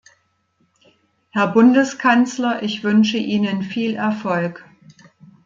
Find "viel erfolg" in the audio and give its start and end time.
3.61-4.67